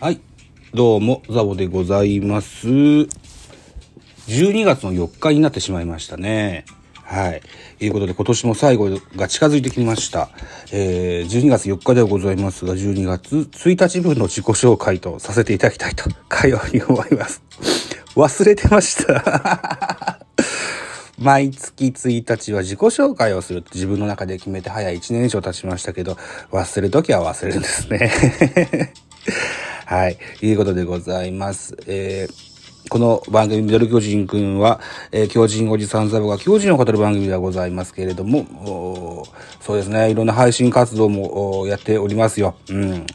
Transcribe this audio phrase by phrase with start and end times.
[0.00, 0.20] はい。
[0.72, 2.66] どうも、ザボでございます。
[2.68, 3.06] 12
[4.64, 6.64] 月の4日になってしまいましたね。
[6.94, 7.42] はい。
[7.78, 10.30] ということで、今年も最後が近づいてきました。
[10.72, 17.42] えー、12月4日ではございますが、12月1日分の自己紹介とさせていただきたいと、かように思います。
[18.16, 20.24] 忘れてました。
[21.20, 26.16] 毎月1日は自己紹介をするって自分の中で決めて早い1年以上経ちましたけど、
[26.52, 28.94] 忘れるときは忘れるんですね。
[29.90, 30.16] はい。
[30.40, 31.76] いうことでございます。
[31.88, 32.50] えー
[32.88, 39.26] この番組、ミドル巨人くんは、えー巨人おじさんザボが巨人を語る番組ではございますけれども、
[39.60, 42.54] そうですね、いろんな配信活動もやっておりますよ。
[42.68, 43.06] うん。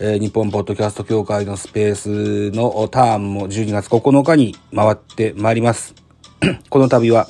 [0.00, 5.94] えー日本ポッドキャスト協会のスペースのターンも12月9日に回ってまいります。
[6.68, 7.28] この度は、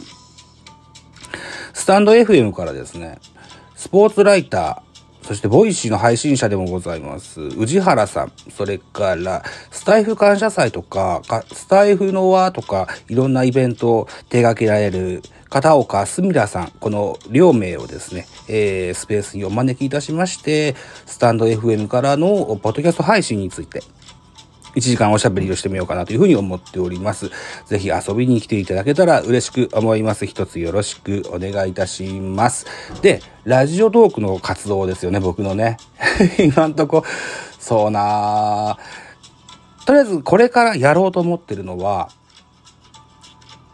[1.75, 3.19] stand.fm からですね、
[3.77, 4.84] スポーツライター、
[5.27, 23.83] そして Voicy の配信者でもございます、宇治原さん、それから、スタイフ感謝祭とか、スタイフの輪とか、いろんなイベントを手掛けられる、片岡すみらさん、この両名をですね、えースペースにお招きいたしまして、 stand.fm からのポッドキャスト配信について、
[24.75, 27.31] 1時間おしゃべりをしてみようかなというふうに思っております。
[27.67, 30.27] ぜひ遊びに来ていただけたら嬉しく思います。
[30.27, 32.67] 一つよろしくお願いいたします。
[33.03, 35.77] で、ラジオトークの活動ですよね、僕のね。
[36.39, 37.05] 今んとこ、
[37.59, 38.79] そうな
[39.87, 42.11] とりあえずこれからやろうと思ってるのは、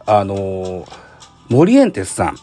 [0.05, 0.85] あのー、
[1.49, 2.33] モリエンテスさ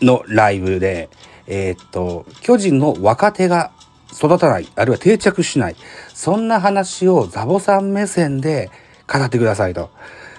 [0.00, 1.08] んのライブで、
[1.46, 3.72] えーっと、巨人の若手が
[4.12, 5.76] 育たない、あるいは定着しない、
[6.14, 8.70] そんな話をザボさん目線で
[9.12, 9.90] 語ってくださいと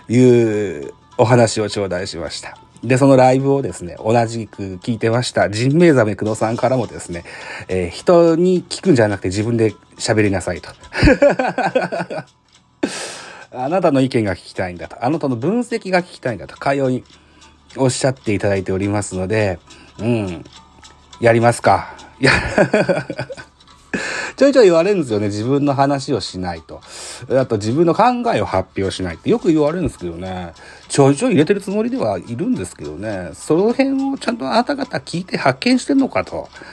[0.08, 2.58] いうお話を頂戴しました。
[2.84, 7.26] で、そのライブをですね、同じく聞いてました、ジンベエザメクノさんからもですね、
[7.68, 10.70] えー人に聞くんじゃなくて自分で喋りなさいと。
[13.52, 15.04] あなたの意見が聞きたいんだと。
[15.04, 16.56] あなたの分析が聞きたいんだと。
[16.56, 17.04] かように
[17.76, 19.60] おっしゃっていただいておりますので、
[20.00, 20.44] うん。
[21.20, 21.96] やりますか。
[24.40, 25.28] ちょいちょい言われるんですよね。
[25.28, 26.80] 自分の話をしないと。
[27.30, 30.54] あと自分の考えを発表しないってよく言われるんですけどね。
[30.88, 33.32] ちょいちょい入れてるつもりではいるんですけどね。
[33.34, 36.48] その辺をちゃんとあなた方聞いて発見してんのかと。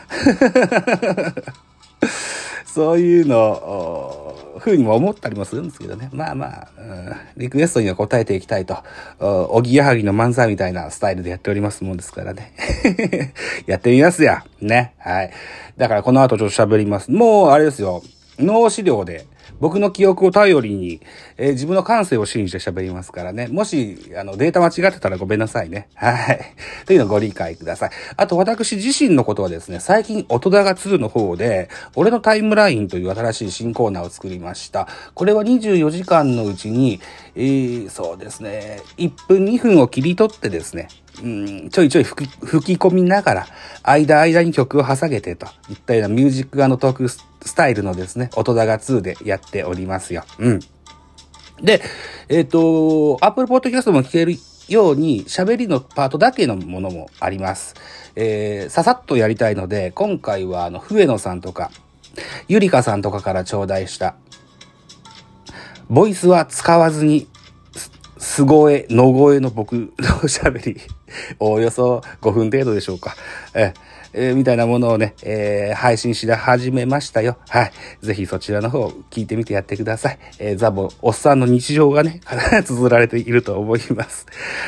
[2.65, 3.34] そういうの、
[4.66, 6.10] ふうにも思ったりもするんですけどね。
[6.12, 8.78] まあまあ、うんリクエストには答えていきたいと、
[9.21, 12.53] おおぎやはぎの漫才みたいなスタイルでやっておりますもんですからね。
[13.66, 14.44] やってみますや。
[14.60, 14.94] ね。
[14.99, 15.31] はい。
[15.76, 17.12] だからこの後ちょっと喋ります。
[17.12, 18.03] もう、あれですよ。
[18.41, 19.26] 脳資料で、
[19.60, 21.00] 僕の記憶を頼りに、
[21.36, 23.48] えー自分の感性を信じて喋りますからね。
[23.48, 25.88] もし、あの、データ間違ってたらごめんなさいね。
[25.94, 26.40] はい。
[26.84, 27.90] というのをご理解ください。
[28.16, 34.86] あと、私自身のことはですね、最近、音高2の方で、俺のタイムラインという新しい新コーナーを作りました。
[35.14, 37.00] これは24時間のうちに、
[37.34, 40.88] えーそうですね、1分2分を切り取ってですね、
[41.22, 43.46] うん、ちょいちょい吹き込みながら、
[43.86, 50.24] 間間に曲を挟んでといったようなミュージックトークスタイルのですね、音高2でやっておりますよ。
[50.38, 50.60] うん。
[51.62, 51.80] で、
[52.28, 54.34] えっ、と、Apple Podcast も聞ける
[54.69, 57.75] ように、喋りのパートだけのものもあります。
[58.16, 61.70] えー、ささっとやりたいので、今回は、あの、笛野さんとか、
[62.48, 64.16] ゆりかさんとかから頂戴した、
[65.88, 67.28] ボイスは使わずに、
[68.26, 69.88] すす声、の声の僕の
[70.25, 70.81] 喋り、
[71.38, 73.14] おおよそ5分程度でしょうか。
[73.54, 73.72] え
[74.12, 77.38] えーみたいなものをね、えー配信し始めましたよ。
[77.48, 77.72] はい。
[78.03, 80.19] ぜひそちらの方聞いてみてやってください。
[80.38, 82.20] えーザボ、おっさんの日常がね、
[82.64, 84.26] 綴られていると思います。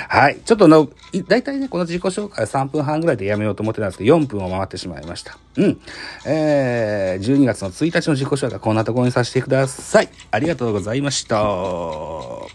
[0.08, 0.38] はい。
[0.44, 5.36] ちょっとの、い大体ね、この自己紹介は3分半ぐらいでやめようと思ってたんですけど、4分を回ってしまいました。
[5.56, 5.80] うん。
[6.26, 10.08] えー、12月の1日の自己紹介はこんなところにさせてください。
[10.31, 12.47] ありがとうございました。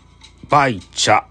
[0.54, 1.24] バイチャ。